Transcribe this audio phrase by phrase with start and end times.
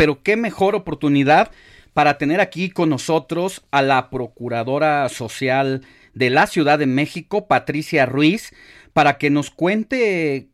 [0.00, 1.50] Pero qué mejor oportunidad
[1.92, 5.82] para tener aquí con nosotros a la Procuradora Social
[6.14, 8.54] de la Ciudad de México, Patricia Ruiz,
[8.94, 10.48] para que nos cuente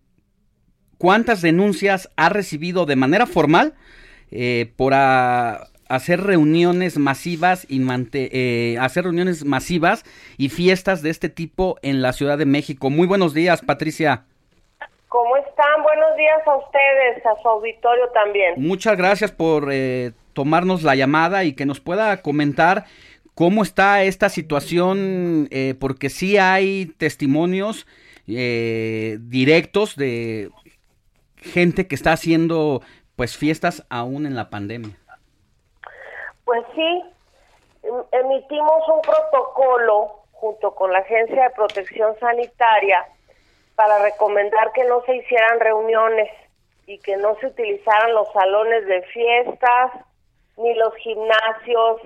[0.98, 3.74] cuántas denuncias ha recibido de manera formal
[4.32, 7.80] eh, por hacer reuniones masivas y
[8.14, 10.02] eh, hacer reuniones masivas
[10.38, 12.90] y fiestas de este tipo en la Ciudad de México.
[12.90, 14.24] Muy buenos días, Patricia.
[15.08, 15.82] ¿Cómo están?
[15.82, 18.54] Buenos días a ustedes, a su auditorio también.
[18.56, 22.84] Muchas gracias por eh, tomarnos la llamada y que nos pueda comentar
[23.34, 27.86] cómo está esta situación, eh, porque sí hay testimonios
[28.26, 30.50] eh, directos de
[31.36, 32.82] gente que está haciendo
[33.14, 34.96] pues fiestas aún en la pandemia.
[36.44, 37.02] Pues sí,
[37.84, 43.06] em- emitimos un protocolo junto con la Agencia de Protección Sanitaria
[43.76, 46.30] para recomendar que no se hicieran reuniones
[46.86, 49.92] y que no se utilizaran los salones de fiestas
[50.56, 52.00] ni los gimnasios.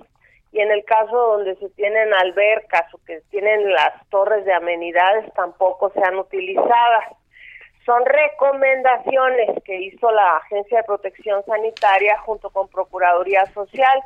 [0.52, 5.32] Y en el caso donde se tienen albercas o que tienen las torres de amenidades
[5.34, 7.14] tampoco sean utilizadas.
[7.86, 14.02] Son recomendaciones que hizo la Agencia de Protección Sanitaria junto con Procuraduría Social,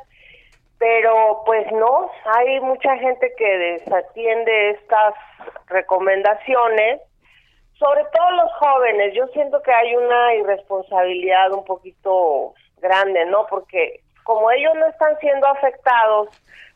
[0.77, 5.15] pero pues no, hay mucha gente que desatiende estas
[5.67, 7.01] recomendaciones,
[7.77, 9.13] sobre todo los jóvenes.
[9.15, 13.45] Yo siento que hay una irresponsabilidad un poquito grande, ¿no?
[13.49, 16.29] Porque como ellos no están siendo afectados,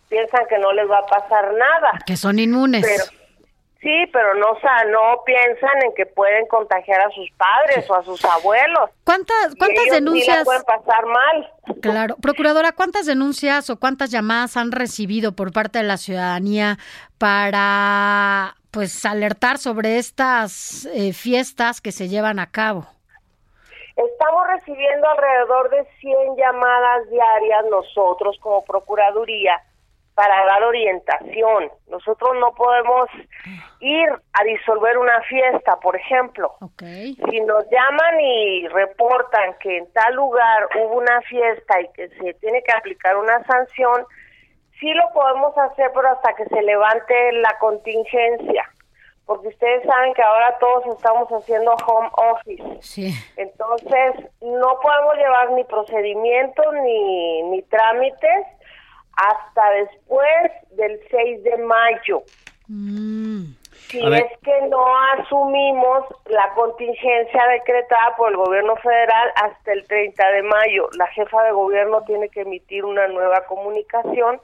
[0.10, 1.92] piensan que no les va a pasar nada.
[2.06, 2.86] Que son inmunes.
[2.86, 3.04] Pero
[3.82, 7.96] sí, pero no, o sea, no piensan en que pueden contagiar a sus padres o
[7.96, 8.90] a sus abuelos.
[9.04, 10.46] ¿Cuántas, cuántas ellos sí la denuncias?
[10.46, 11.54] pueden pasar mal.
[11.82, 16.78] Claro, procuradora, ¿cuántas denuncias o cuántas llamadas han recibido por parte de la ciudadanía
[17.18, 22.88] para, pues, alertar sobre estas eh, fiestas que se llevan a cabo?
[23.96, 29.62] Estamos recibiendo alrededor de 100 llamadas diarias nosotros como Procuraduría
[30.20, 31.72] para dar orientación.
[31.88, 33.10] Nosotros no podemos
[33.80, 36.56] ir a disolver una fiesta, por ejemplo.
[36.78, 42.34] Si nos llaman y reportan que en tal lugar hubo una fiesta y que se
[42.34, 44.06] tiene que aplicar una sanción,
[44.80, 48.70] sí lo podemos hacer, pero hasta que se levante la contingencia.
[49.26, 52.64] Porque ustedes saben que ahora todos estamos haciendo home office.
[52.82, 53.14] Sí.
[53.38, 58.48] Entonces, no podemos llevar ni procedimientos ni, ni trámites
[59.16, 62.24] hasta después del 6 de mayo.
[62.70, 64.24] Mm, Si A ver.
[64.32, 64.84] es que no
[65.20, 71.44] asumimos la contingencia decretada por el gobierno federal hasta el 30 de mayo, la jefa
[71.44, 74.40] de gobierno tiene que emitir una nueva comunicación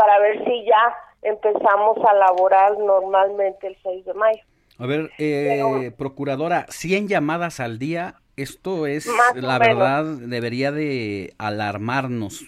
[0.00, 4.42] para ver si ya empezamos a laborar normalmente el 6 de mayo.
[4.78, 12.38] A ver, eh, procuradora, 100 llamadas al día, esto es, la verdad, debería de alarmarnos.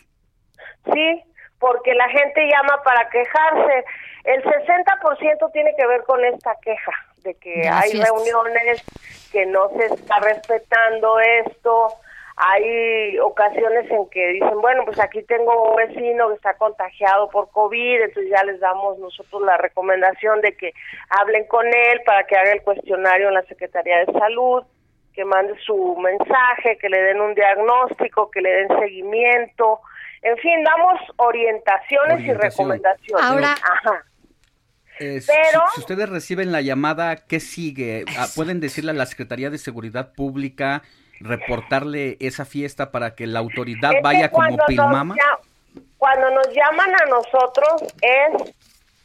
[0.95, 1.23] Sí,
[1.59, 3.85] porque la gente llama para quejarse.
[4.25, 8.83] El 60% tiene que ver con esta queja, de que hay reuniones,
[9.31, 11.89] que no se está respetando esto.
[12.37, 17.51] Hay ocasiones en que dicen, bueno, pues aquí tengo un vecino que está contagiado por
[17.51, 20.73] COVID, entonces ya les damos nosotros la recomendación de que
[21.11, 24.65] hablen con él para que haga el cuestionario en la Secretaría de Salud,
[25.15, 29.81] que mande su mensaje, que le den un diagnóstico, que le den seguimiento.
[30.23, 33.25] En fin, damos orientaciones y recomendaciones.
[33.27, 34.05] Ahora- Ajá.
[34.99, 38.05] Eh, si- Pero- si, ustedes reciben la llamada, ¿qué sigue?
[38.19, 40.83] Ah, ¿Pueden decirle a la Secretaría de Seguridad Pública,
[41.23, 45.15] reportarle esa fiesta para que la autoridad Es vaya como nos pilmama?
[45.99, 48.55] cuando nos llaman a nosotros es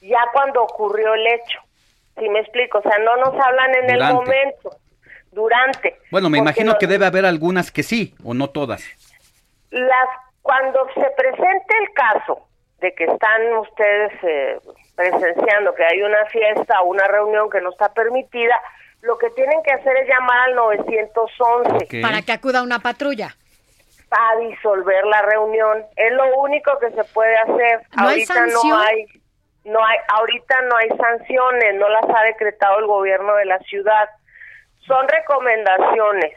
[0.01, 1.59] ya cuando ocurrió el hecho.
[2.17, 4.71] Si me explico, o sea, no nos hablan en el momento,
[5.31, 5.99] durante.
[6.09, 8.83] Bueno, me imagino que debe haber algunas que sí, o no todas.
[9.69, 10.09] las
[10.41, 12.47] cuando se presente el caso
[12.79, 14.59] de que están ustedes eh,
[14.95, 18.55] presenciando que hay una fiesta o una reunión que no está permitida,
[19.01, 22.01] lo que tienen que hacer es llamar al 911 Ok.
[22.01, 23.35] Para que acuda una patrulla.
[24.09, 25.85] para disolver la reunión.
[25.95, 27.81] Es lo único que se puede hacer.
[27.95, 28.69] ¿No hay ahorita sanción?
[28.69, 29.05] no hay
[29.65, 34.09] no hay ahorita no hay sanciones, no las ha decretado el gobierno de la ciudad.
[34.85, 36.33] Son recomendaciones.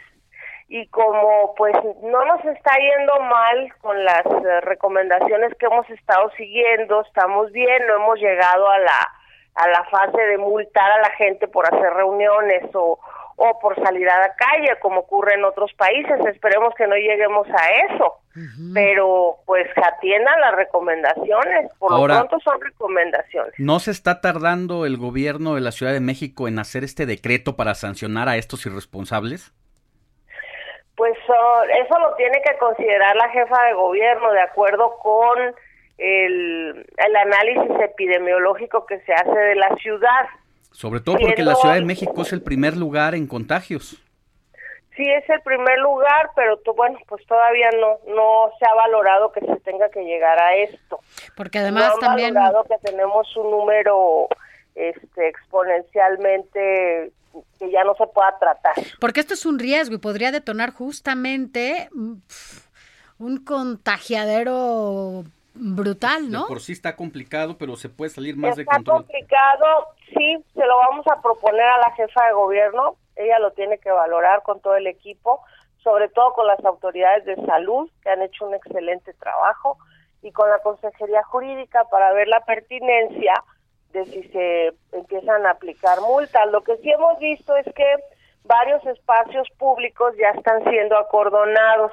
[0.73, 6.31] y como pues no nos está yendo mal con las eh, recomendaciones que hemos estado
[6.37, 9.20] siguiendo, estamos bien, no hemos llegado a la
[9.55, 12.99] a la fase de multar a la gente por hacer reuniones o,
[13.37, 16.25] o por salir a la calle, como ocurre en otros países.
[16.27, 18.19] Esperemos que no lleguemos a eso,
[18.75, 21.71] pero pues atiendan las recomendaciones.
[21.79, 23.55] Por lo pronto son recomendaciones.
[23.59, 27.57] ¿No se está tardando el gobierno de la Ciudad de México en hacer este decreto
[27.57, 29.53] para sancionar a estos irresponsables?
[30.97, 35.55] Pues eso lo tiene que considerar la jefa de gobierno de acuerdo con
[36.01, 40.27] el, el análisis epidemiológico que se hace de la ciudad.
[40.73, 44.03] Sobre todo porque la Ciudad de México es el primer lugar en contagios.
[44.97, 49.41] Sí, es el primer lugar, pero bueno, pues todavía no no se ha valorado que
[49.41, 51.01] se tenga que llegar a esto.
[51.37, 54.29] Porque además no también valorado que tenemos un número
[54.75, 57.13] este exponencialmente
[57.59, 58.75] que ya no se pueda tratar.
[59.01, 62.15] Porque esto es un riesgo y podría detonar justamente mm,
[63.19, 65.25] un contagiadero
[65.55, 66.47] brutal, ¿no?
[66.47, 69.03] por sí está complicado, pero se puede salir más de control.
[69.03, 69.87] Está complicado,
[70.17, 73.91] sí, se lo vamos a proponer a la jefa de gobierno, ella lo tiene que
[73.91, 75.41] valorar con todo el equipo,
[75.83, 79.79] sobre todo con las autoridades de salud, que han hecho un excelente trabajo,
[80.23, 83.35] y con la Consejería Jurídica para ver la pertinencia
[83.93, 86.51] de si se empiezan a aplicar multas.
[86.51, 87.97] Lo que sí hemos visto es que
[88.45, 91.93] varios espacios públicos ya están siendo acordonados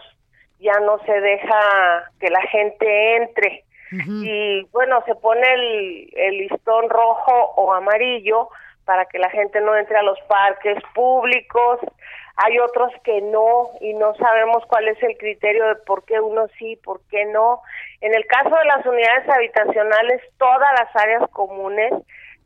[0.60, 3.64] ya no se deja que la gente entre.
[3.90, 8.50] Y bueno, se pone el, el listón rojo o amarillo
[8.84, 11.80] para que la gente no entre a los parques públicos.
[12.38, 16.48] Hay otros que no y no sabemos cuál es el criterio de por qué uno
[16.60, 17.62] sí, por qué no.
[18.02, 21.94] En el caso de las unidades habitacionales, todas las áreas comunes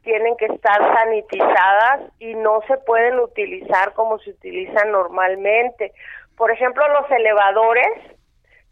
[0.03, 5.91] tienen que estar sanitizadas y no se pueden utilizar como se utilizan normalmente.
[6.37, 7.87] Por ejemplo, los elevadores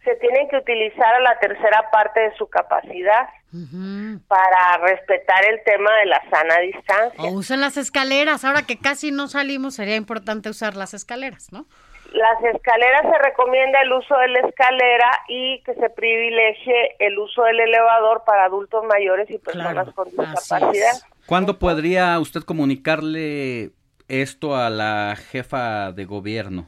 [0.03, 3.27] se tienen que utilizar a la tercera parte de su capacidad
[4.27, 7.23] para respetar el tema de la sana distancia.
[7.23, 11.65] O usen las escaleras, ahora que casi no salimos sería importante usar las escaleras, ¿no?
[12.13, 17.43] Las escaleras se recomienda el uso de la escalera y que se privilegie el uso
[17.43, 20.93] del elevador para adultos mayores y personas con discapacidad.
[21.27, 23.71] ¿Cuándo podría usted comunicarle
[24.07, 26.67] esto a la jefa de gobierno?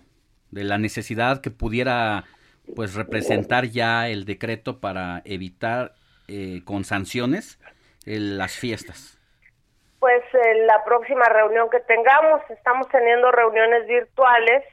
[0.51, 2.25] De la necesidad que pudiera
[2.75, 5.94] pues representar ya el decreto para evitar
[6.27, 7.59] eh, con sanciones
[8.06, 9.18] las fiestas?
[10.00, 14.63] Pues en la próxima reunión que tengamos, estamos teniendo reuniones virtuales,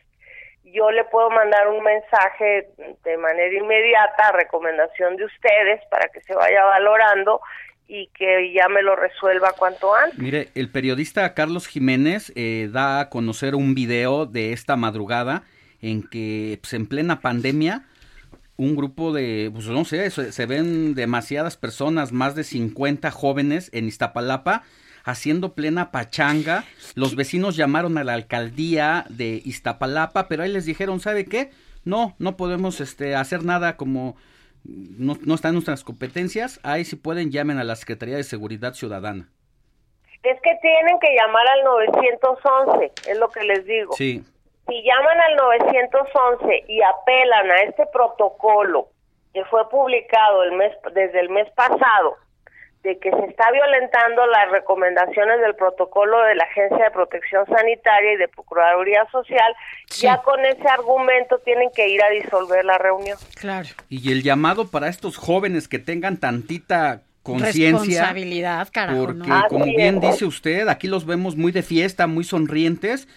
[0.64, 2.69] yo le puedo mandar un mensaje
[3.04, 7.40] de manera inmediata a recomendación de ustedes para que se vaya valorando
[7.86, 10.19] y que ya me lo resuelva cuanto antes.
[10.19, 15.42] Mire, el periodista Carlos Jiménez eh, da a conocer un video de esta madrugada
[15.80, 17.84] en que pues, en plena pandemia
[18.58, 23.86] un grupo de, pues no sé, se, ven demasiadas personas, más de 50 jóvenes en
[23.86, 24.64] Iztapalapa
[25.04, 26.64] haciendo plena pachanga.
[26.96, 31.50] Los vecinos llamaron a la alcaldía de Iztapalapa, pero ahí les dijeron, ¿sabe qué?
[31.84, 34.16] No, no podemos este, hacer nada como
[34.64, 36.58] no, no está en nuestras competencias.
[36.64, 39.31] Ahí si pueden llamen a la Secretaría de Seguridad Ciudadana.
[40.24, 43.92] Es que tienen que llamar al 911, es lo que les digo.
[43.92, 44.24] Sí
[44.69, 48.89] si llaman al 911 y apelan a este protocolo
[49.32, 52.17] que fue publicado el mes desde el mes pasado
[52.82, 58.13] de que se está violentando las recomendaciones del protocolo de la Agencia de Protección Sanitaria
[58.13, 59.53] y de Procuraduría Social,
[59.89, 63.19] ya con ese argumento tienen que ir a disolver la reunión.
[63.34, 63.69] Claro.
[63.89, 67.72] Y el llamado para estos jóvenes que tengan tantita conciencia.
[67.72, 73.08] Responsabilidad, carajo, Porque, como bien dice usted, aquí los vemos muy de fiesta, muy sonrientes,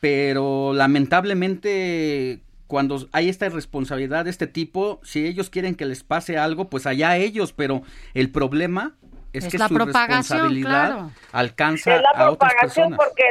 [0.00, 6.36] pero lamentablemente cuando hay esta irresponsabilidad de este tipo, si ellos quieren que les pase
[6.36, 8.94] algo, pues allá ellos, pero el problema
[9.32, 12.98] es, que su responsabilidad alcanza es la a otras personas.
[12.98, 13.24] Porque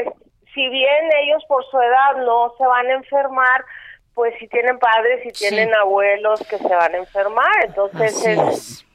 [0.54, 3.66] si bien ellos por su edad no se van a enfermar,
[4.16, 8.87] pues si tienen padres, y tienen abuelos que se van a enfermar, entonces es es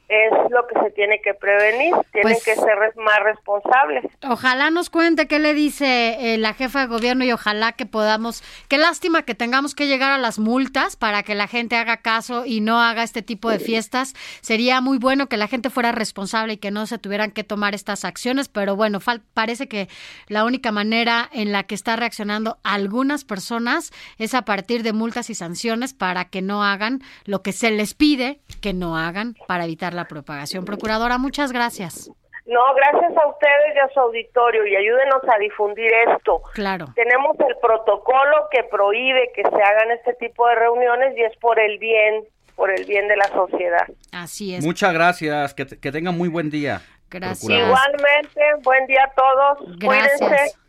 [0.49, 4.05] lo que se tiene que prevenir, tienen pues que ser más responsables.
[4.27, 8.43] Ojalá nos cuente qué le dice eh, la jefa de gobierno y ojalá que podamos,
[8.67, 12.45] qué lástima que tengamos que llegar a las multas para que la gente haga caso
[12.45, 14.13] y no haga este tipo de fiestas.
[14.41, 17.75] Sería muy bueno que la gente fuera responsable y que no se tuvieran que tomar
[17.75, 18.99] estas acciones, pero bueno,
[19.33, 19.87] parece que
[20.27, 25.29] la única manera en la que está reaccionando algunas personas es a partir de multas
[25.29, 29.65] y sanciones para que no hagan lo que se les pide que no hagan para
[29.65, 30.65] evitar la propagación.
[30.65, 32.11] Procuradora, muchas gracias.
[32.45, 36.41] No, gracias a ustedes y a su auditorio y ayúdenos a difundir esto.
[36.53, 36.87] Claro.
[36.93, 41.57] Tenemos el protocolo que prohíbe que se hagan este tipo de reuniones y es por
[41.57, 43.87] el bien, por el bien de la sociedad.
[44.11, 44.65] Así es.
[44.65, 46.81] Muchas gracias, que, que tengan muy buen día.
[47.09, 47.49] Gracias.
[47.49, 49.77] Igualmente, buen día a todos.
[49.77, 50.19] Gracias.
[50.19, 50.63] Cuídense.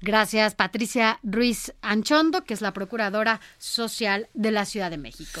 [0.00, 5.40] Gracias, Patricia Ruiz Anchondo, que es la Procuradora Social de la Ciudad de México.